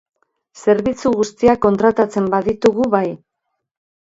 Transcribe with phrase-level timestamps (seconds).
[0.61, 3.07] Zerbitzu guztiak kontratatzen baditugu, bai.